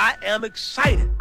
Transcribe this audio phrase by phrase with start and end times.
[0.00, 1.17] I am excited.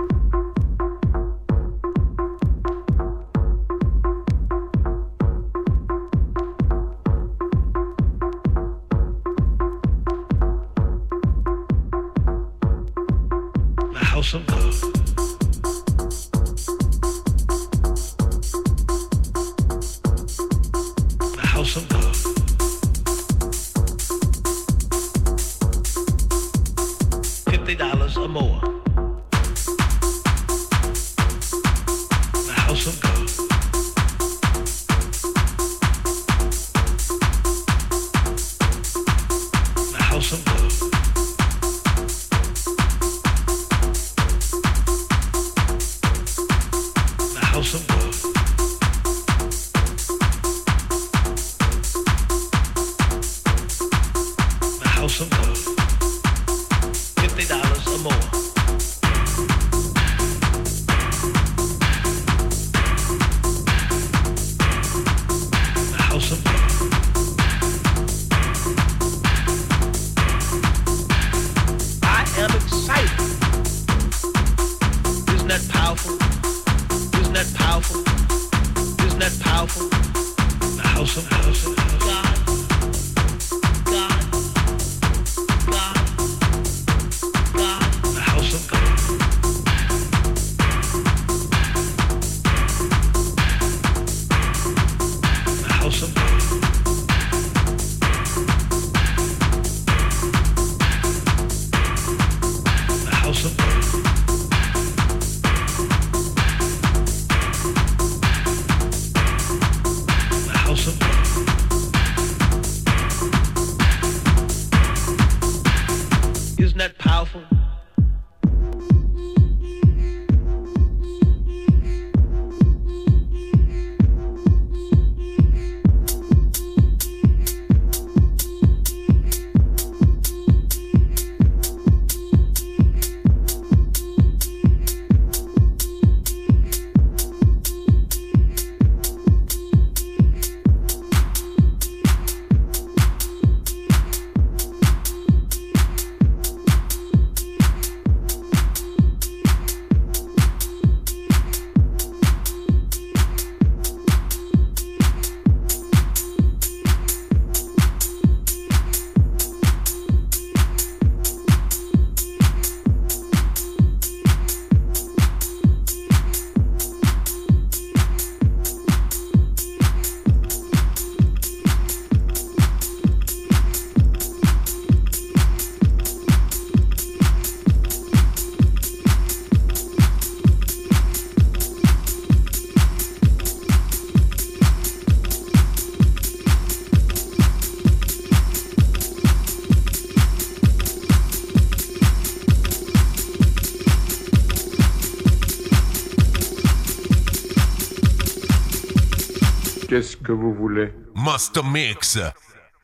[200.28, 202.20] Que vous voulez Master Mix.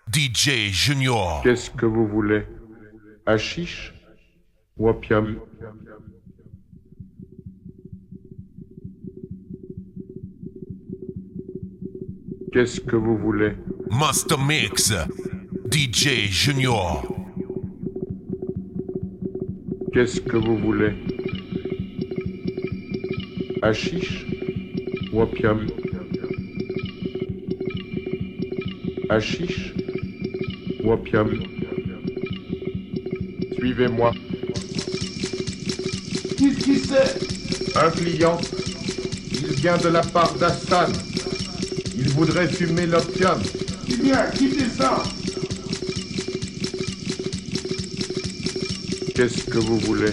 [0.09, 1.41] DJ Junior.
[1.43, 2.43] Qu'est-ce que vous voulez?
[3.25, 3.93] Hachiche
[4.77, 5.41] ou opium?
[12.53, 13.57] Qu'est-ce que vous voulez?
[13.91, 14.93] Master Mix.
[15.69, 17.03] DJ Junior.
[19.91, 20.93] Qu'est-ce que vous voulez?
[23.61, 24.27] Hachiche
[25.11, 25.67] ou opium?
[29.09, 29.73] Hachiche
[30.83, 31.29] ou opium?
[33.57, 34.11] Suivez-moi.
[36.37, 38.37] Qu'est-ce qui c'est Un client.
[39.31, 40.91] Il vient de la part d'Hassan.
[41.97, 43.41] Il voudrait fumer l'opium.
[43.85, 45.03] Qui vient Quittez ça
[49.15, 50.11] Qu'est-ce que vous voulez?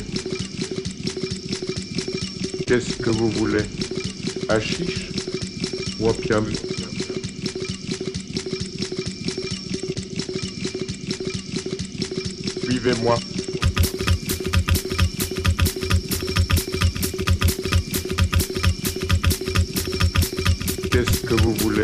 [2.66, 3.64] Qu'est-ce que vous voulez?
[4.48, 5.10] Hachiche
[5.98, 6.44] ou opium?
[12.80, 13.18] Suivez-moi.
[20.90, 21.82] Qu'est-ce que vous voulez?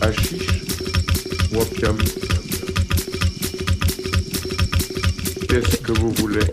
[0.00, 0.62] Hachiche
[1.52, 1.60] ou
[5.46, 6.46] Qu'est-ce que vous voulez?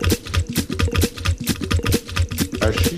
[2.60, 2.95] Hachiche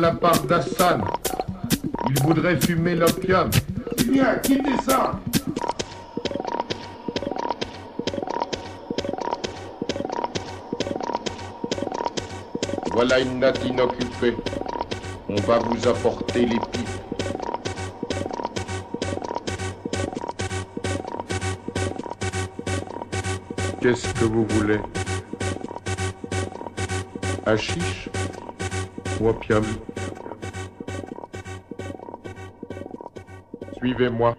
[0.00, 1.02] la part d'Hassan.
[2.08, 3.50] Il voudrait fumer l'opium.
[4.10, 5.20] Viens, quittez ça
[12.92, 14.36] Voilà une natte inoccupée.
[15.28, 16.88] On va vous apporter les pipes.
[23.82, 24.80] Qu'est-ce que vous voulez?
[27.46, 28.10] Hachiche
[29.20, 29.62] trop.
[33.76, 34.36] Suivez-moi.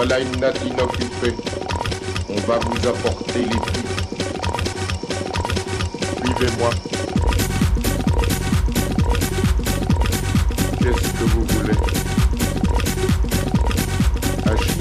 [0.00, 1.34] Voilà une natte inoccupée.
[2.28, 3.82] On va vous apporter les fruits.
[6.24, 6.70] Suivez-moi.
[10.78, 11.74] Qu'est-ce que vous voulez?
[14.46, 14.78] Hachiche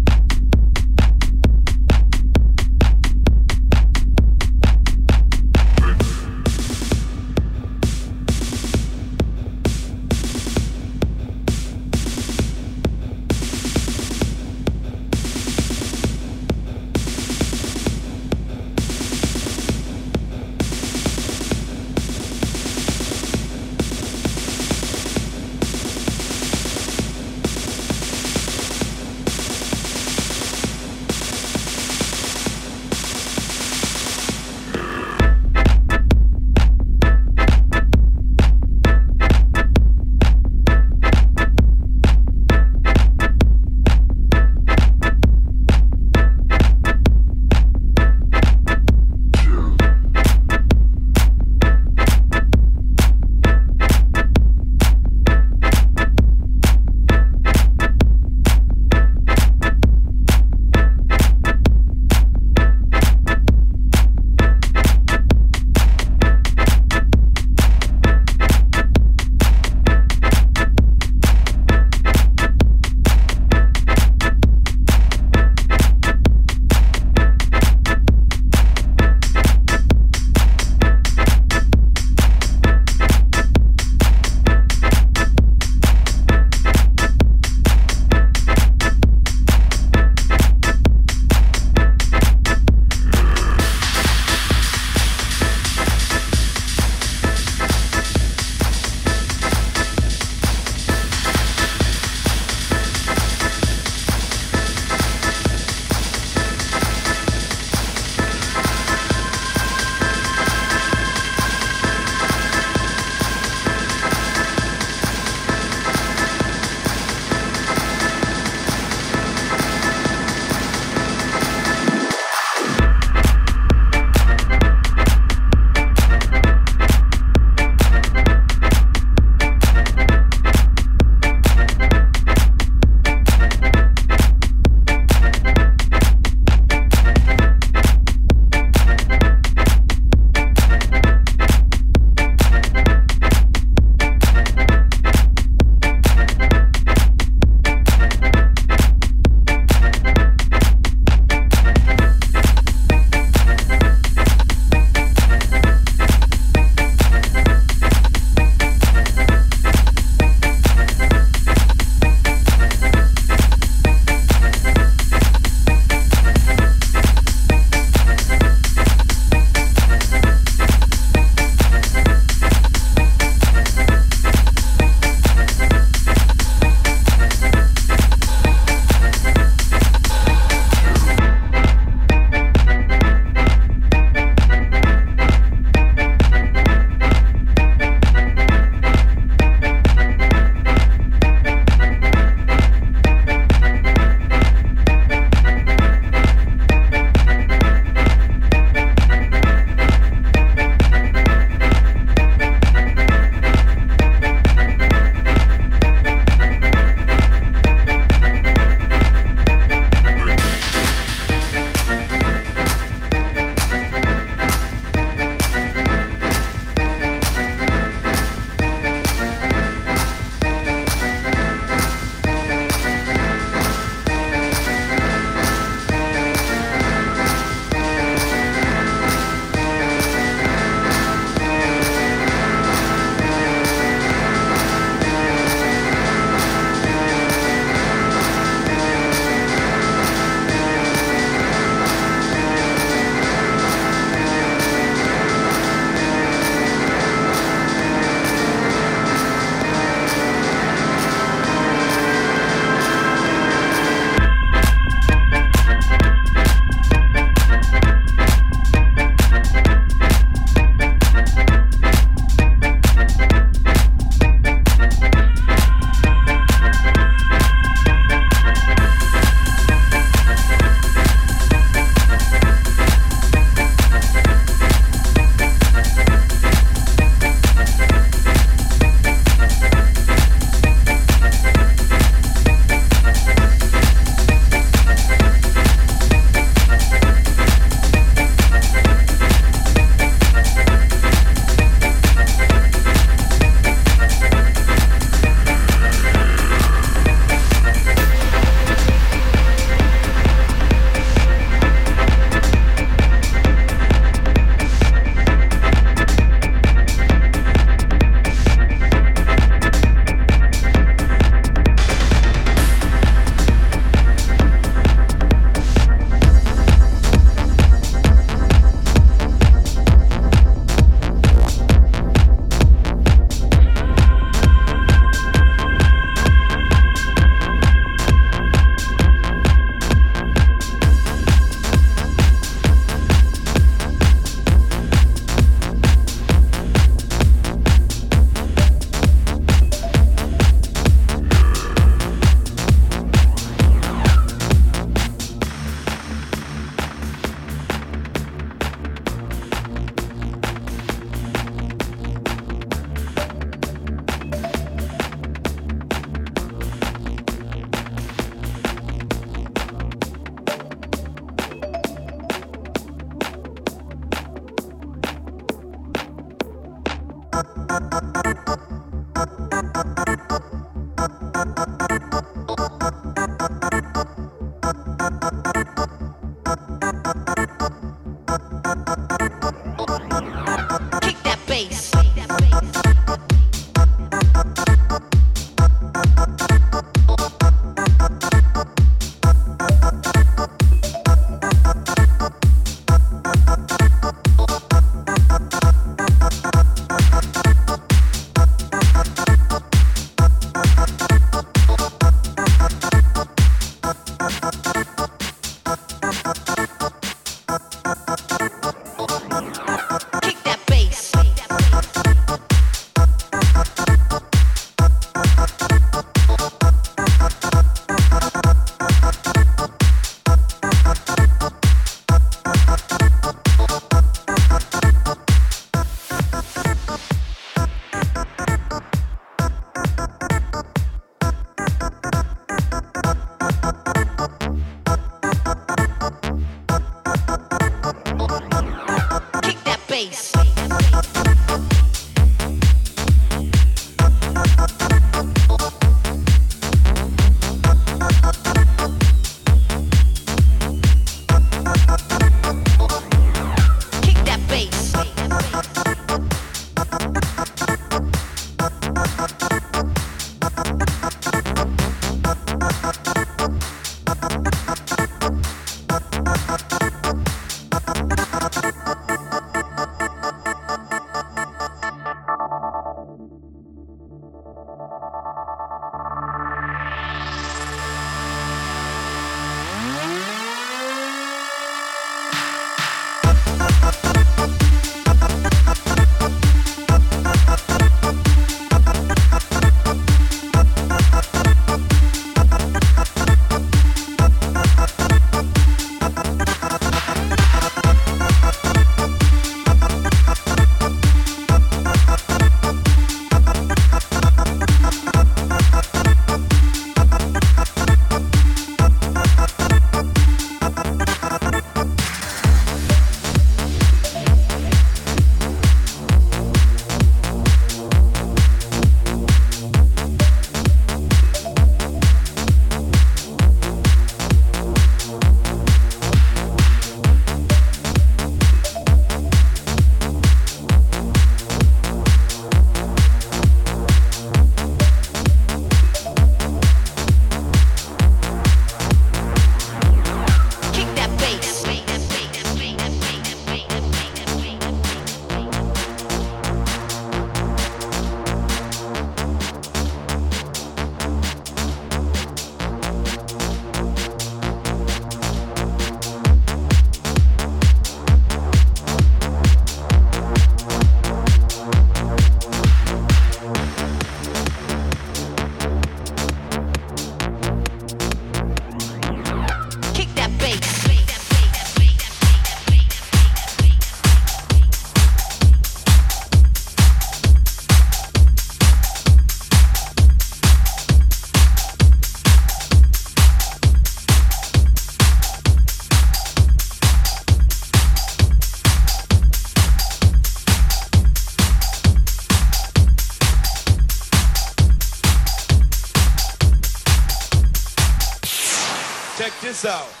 [599.65, 600.00] out.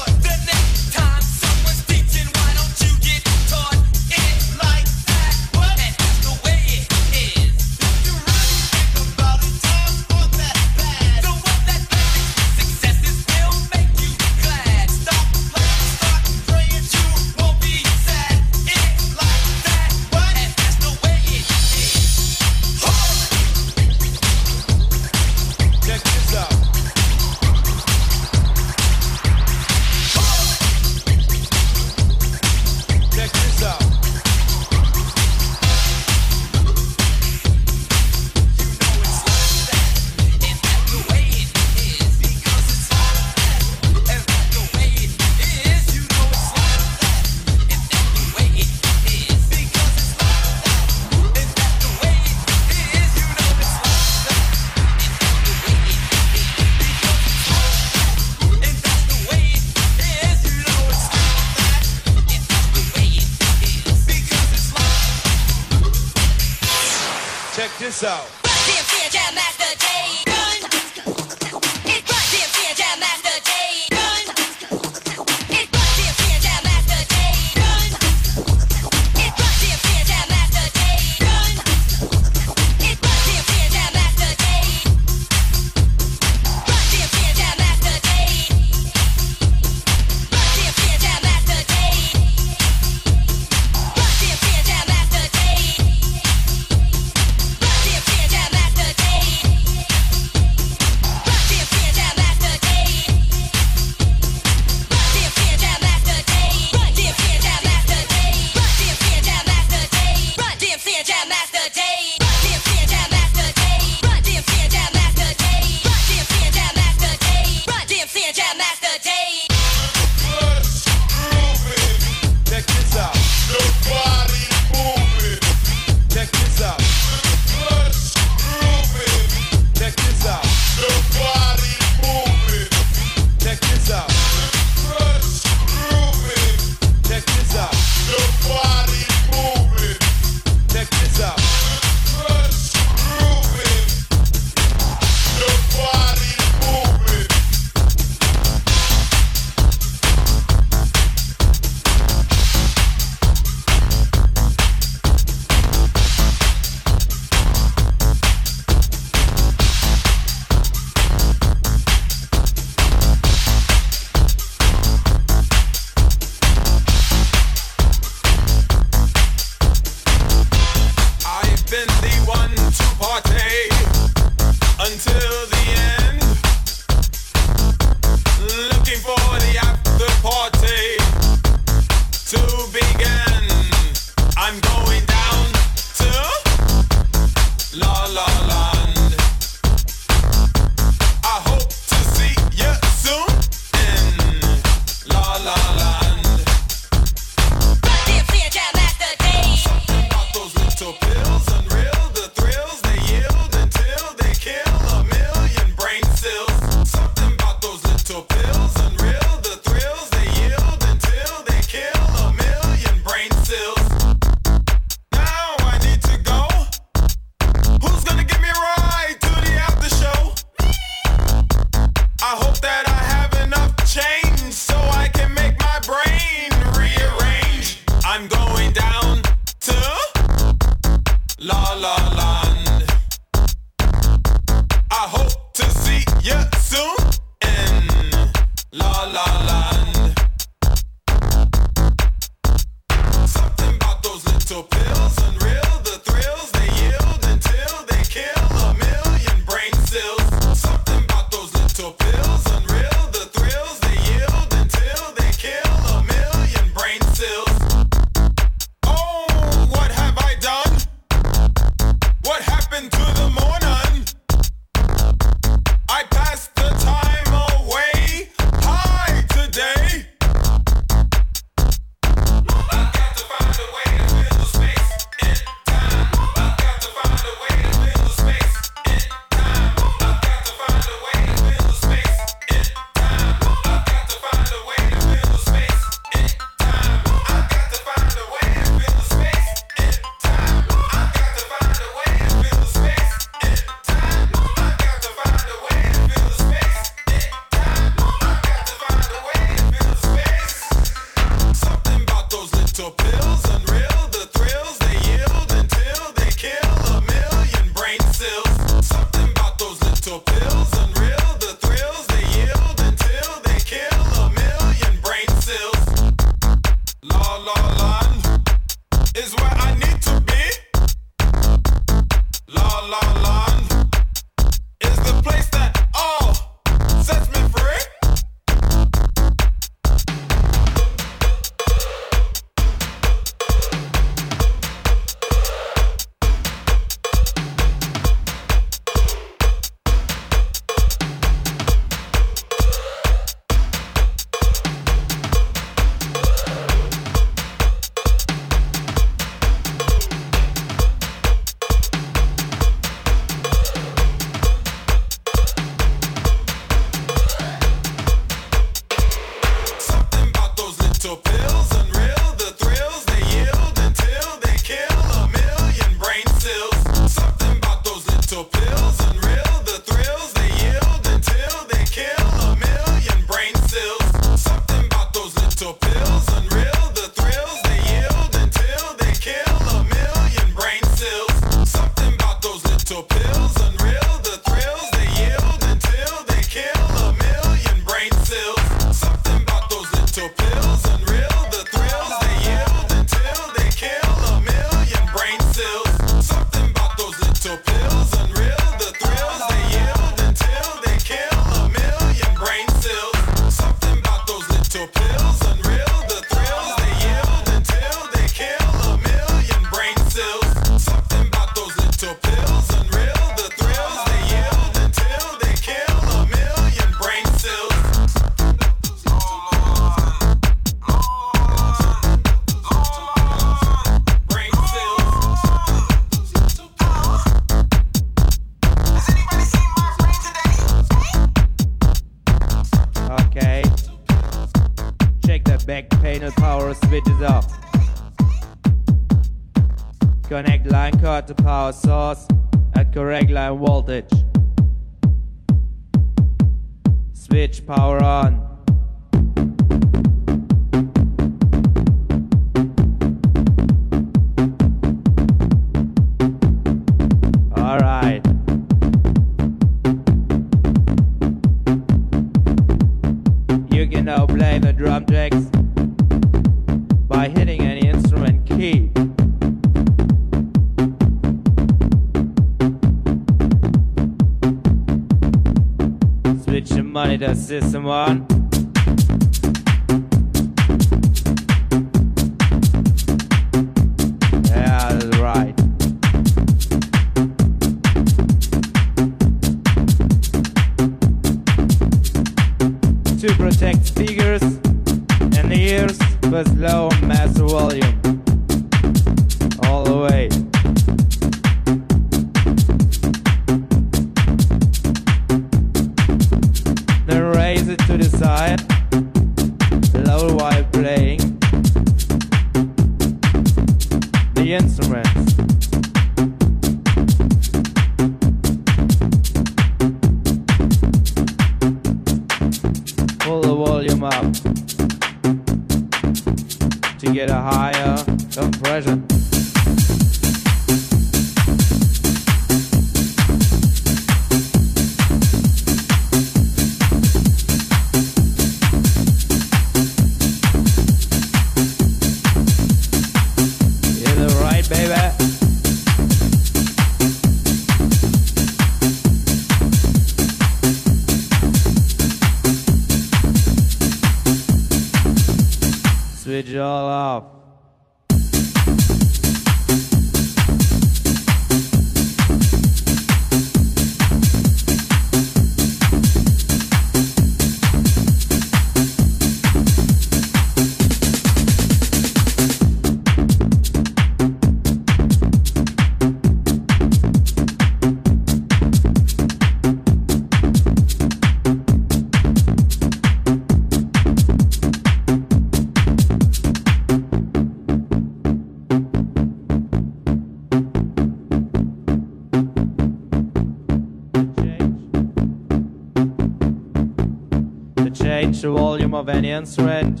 [599.08, 600.00] Of any instrument,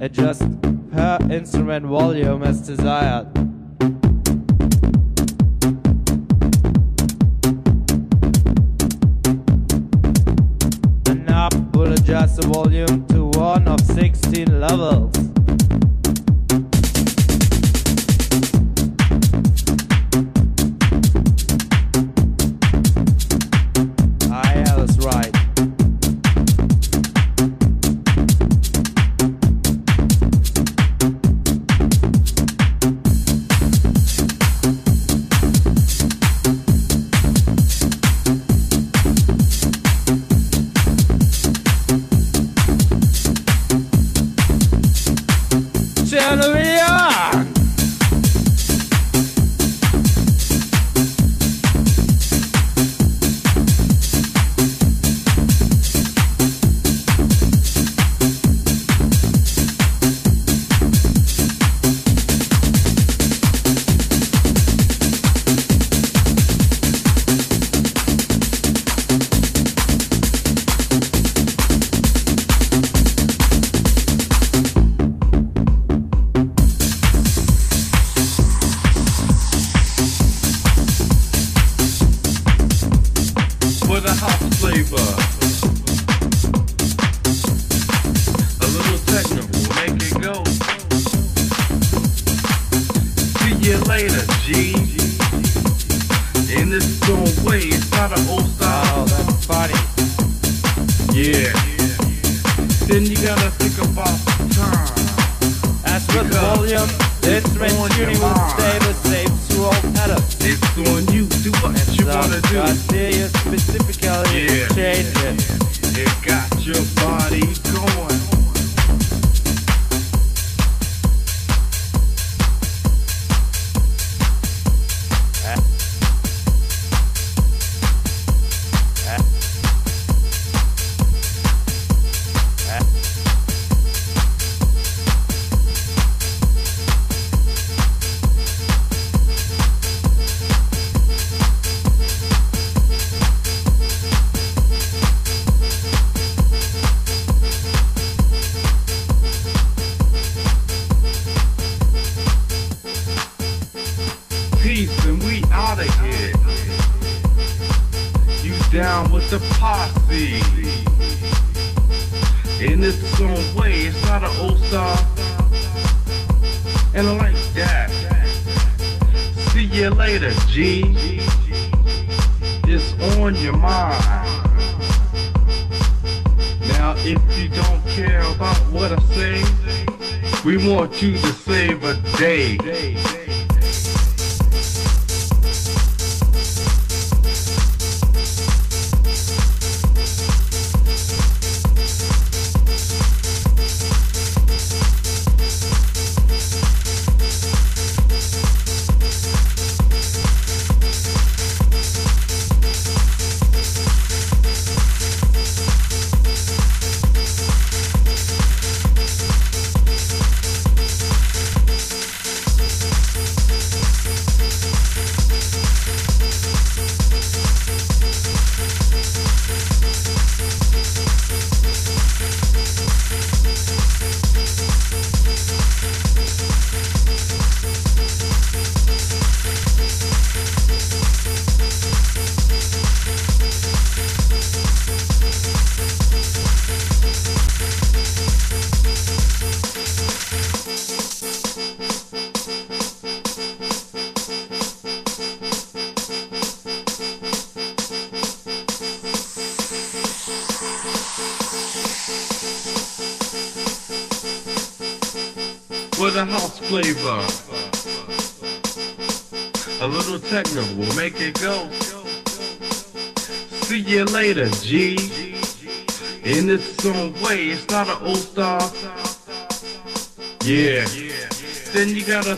[0.00, 0.42] adjust
[0.90, 3.45] per instrument volume as desired.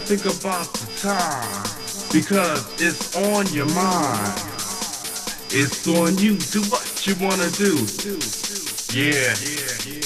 [0.09, 1.63] think about the time
[2.11, 4.33] because it's on your mind.
[5.51, 6.39] It's on you.
[6.39, 7.77] Do what you wanna do.
[8.97, 9.35] Yeah,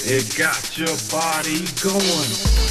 [0.04, 2.61] it got your body going.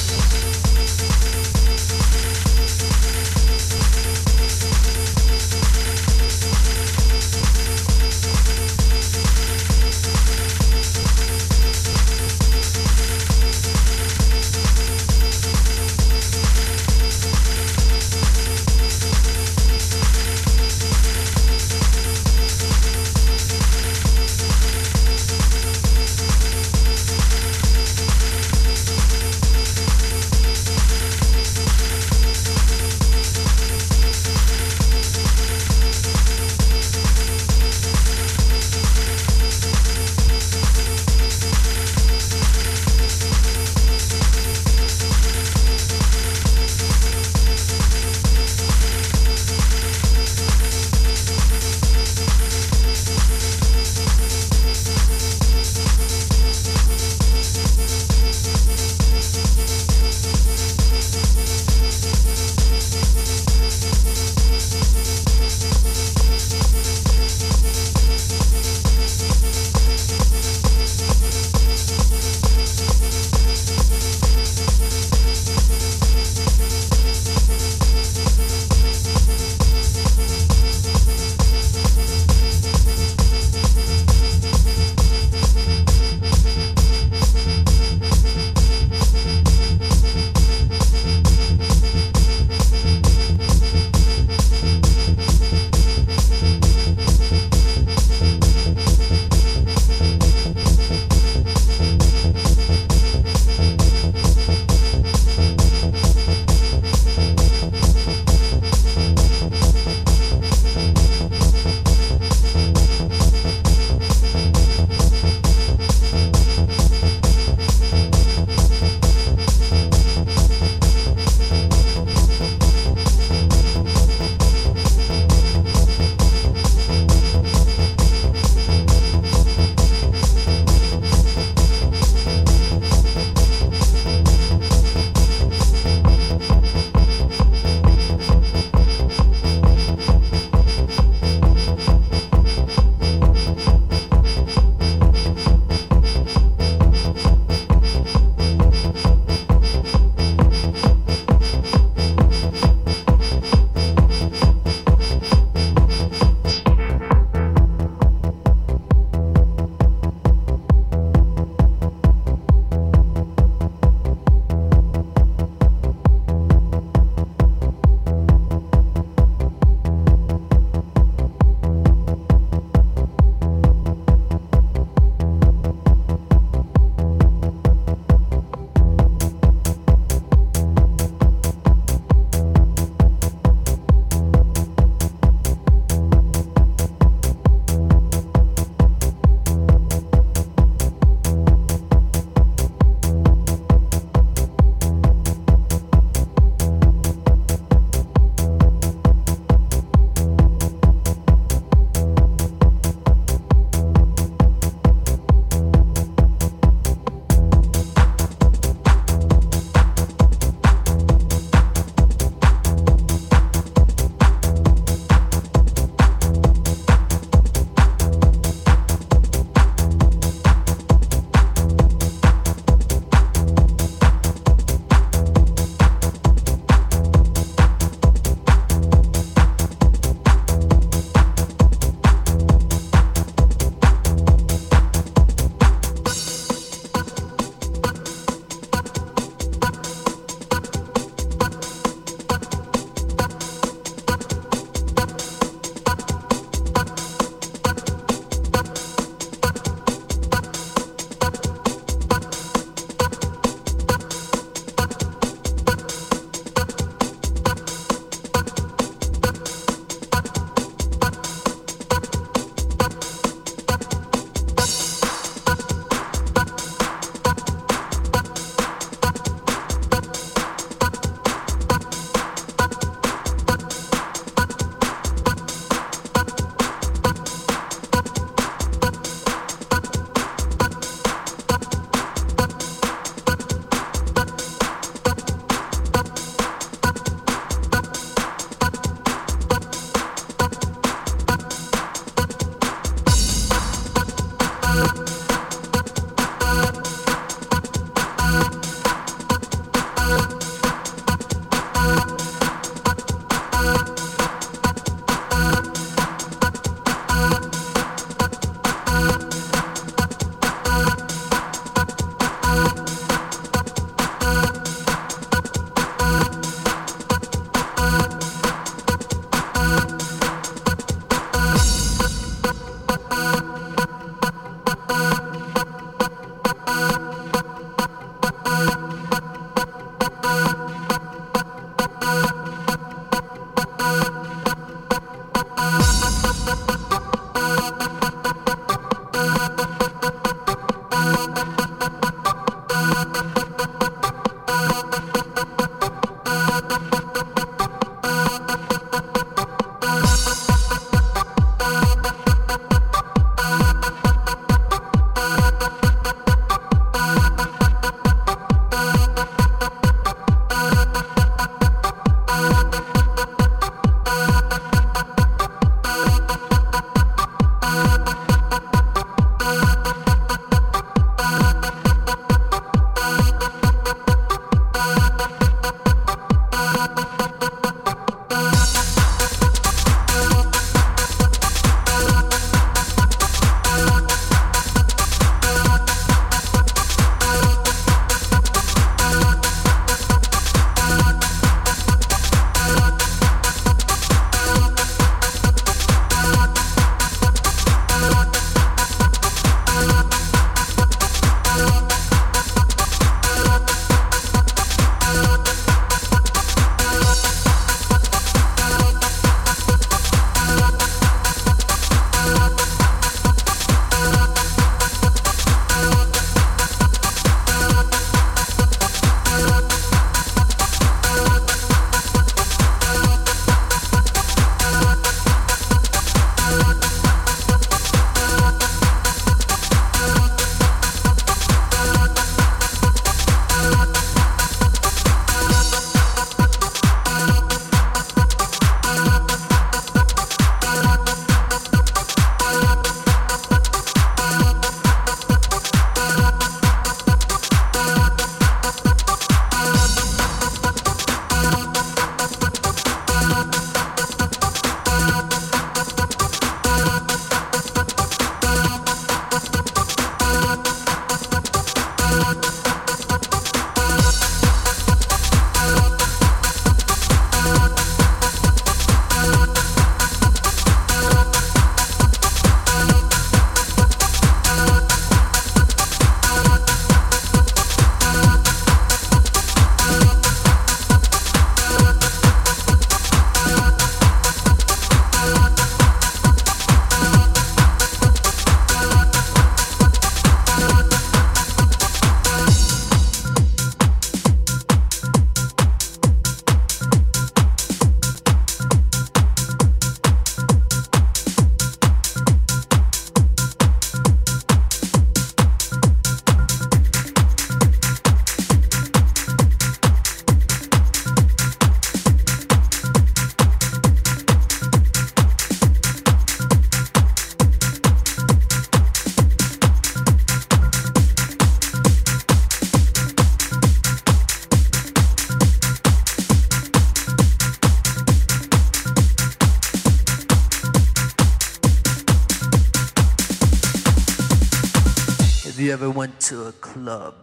[535.81, 537.15] Ever went to a club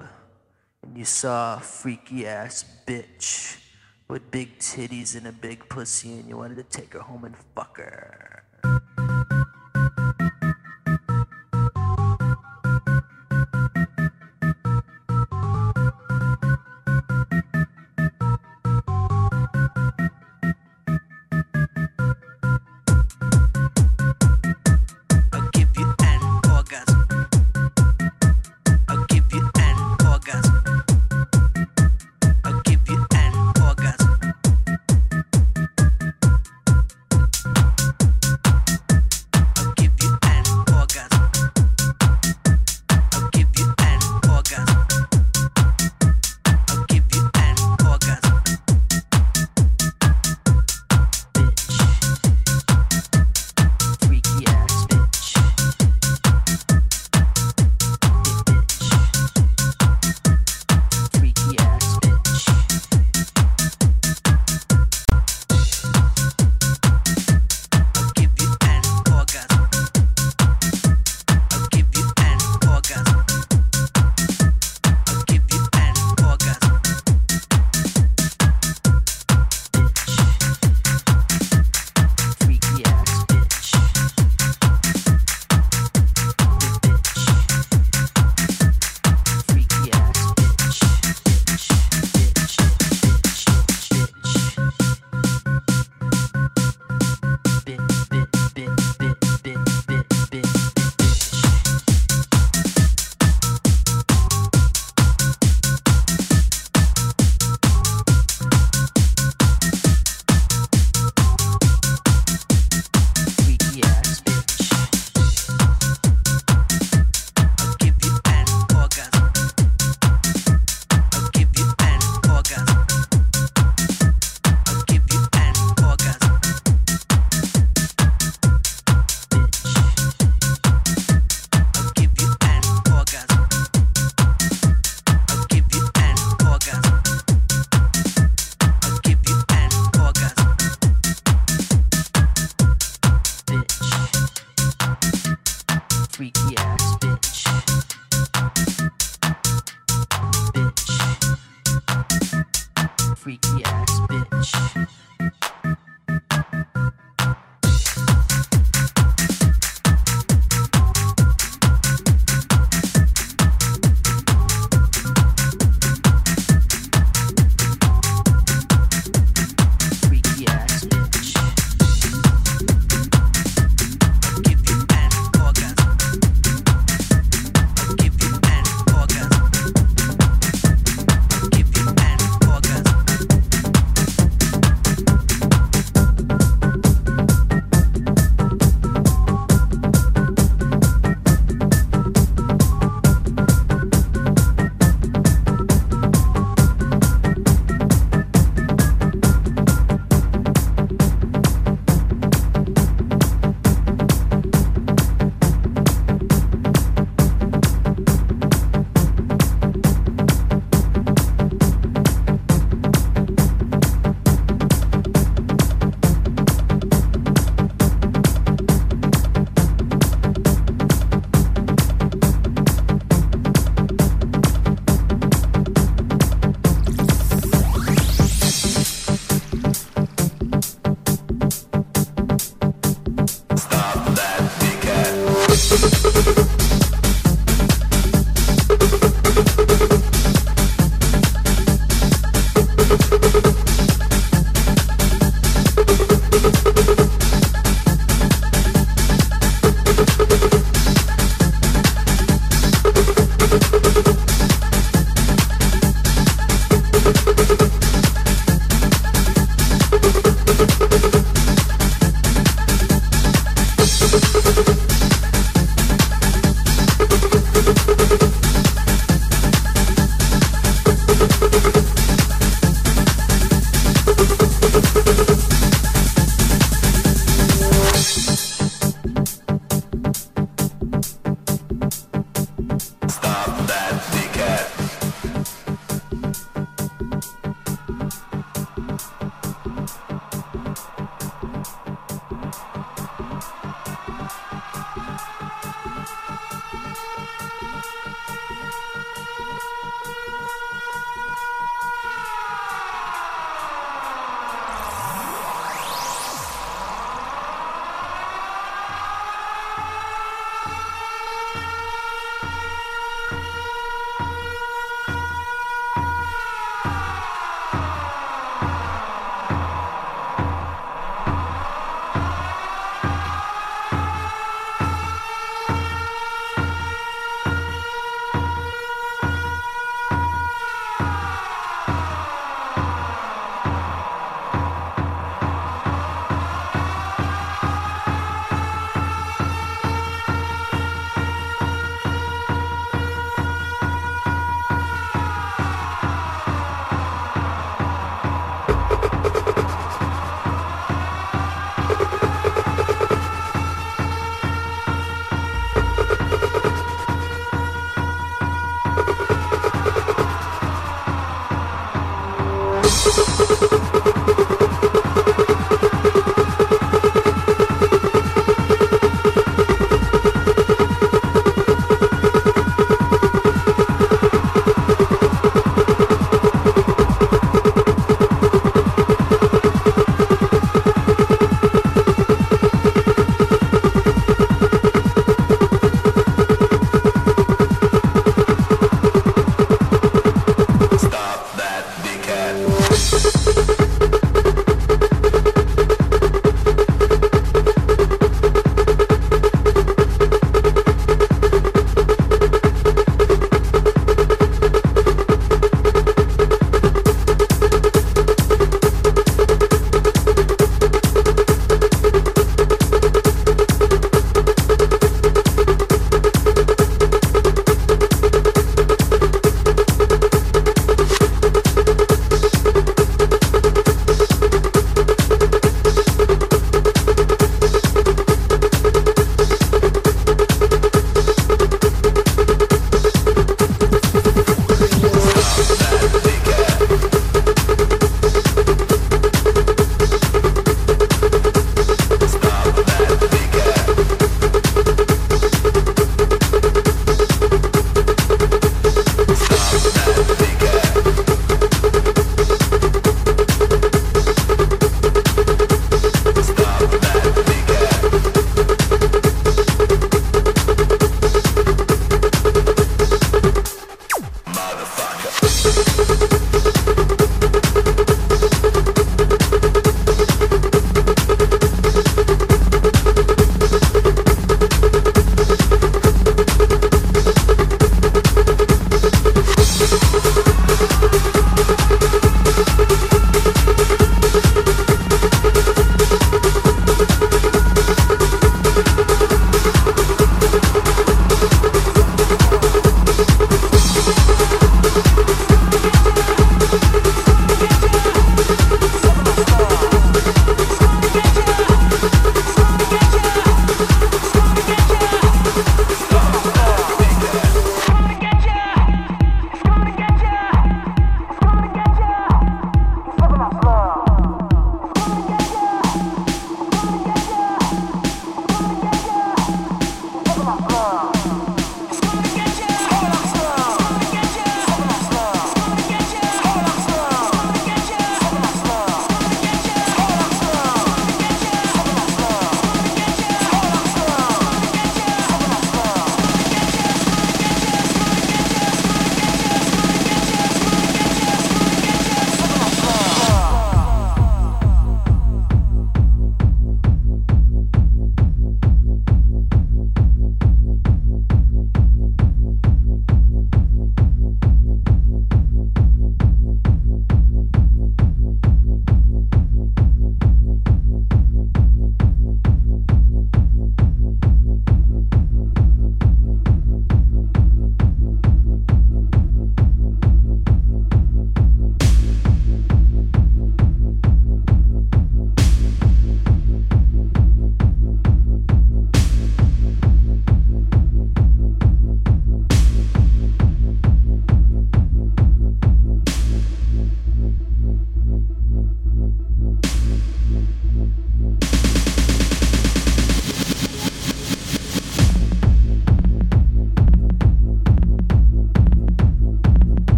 [0.83, 3.57] and you saw a freaky ass bitch
[4.09, 7.37] with big titties and a big pussy and you wanted to take her home and
[7.55, 8.38] fuck her?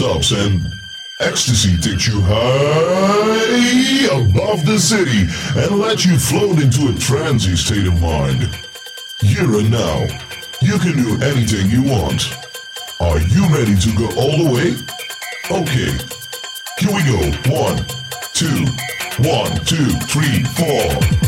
[0.00, 0.60] And
[1.18, 5.26] ecstasy takes you high above the city
[5.56, 8.48] and lets you float into a trancy state of mind.
[9.20, 10.06] Here and now,
[10.62, 12.30] you can do anything you want.
[13.00, 14.76] Are you ready to go all the way?
[15.50, 15.90] Okay,
[16.78, 17.18] here we go.
[17.50, 17.84] One,
[18.34, 18.66] two,
[19.26, 21.27] one, two, three, four.